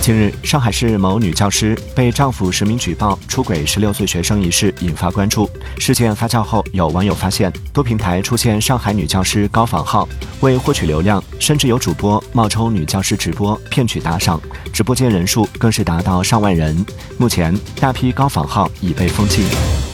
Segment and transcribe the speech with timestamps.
[0.00, 5.48] 近日上海市某女教师被丈夫实名举报出轨十六岁学生一事引发关注。
[5.78, 10.08] 事件发酵后有网友发现多平台出现上海女教师高仿号
[10.40, 14.40] 为获取流量甚至有主播冒充女教师直播骗取打赏
[14.72, 16.74] 直播间人数更是达到上万人
[17.18, 19.89] 目前大批高仿号已被封禁。